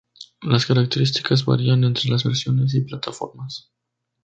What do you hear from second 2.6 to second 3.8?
y plataformas.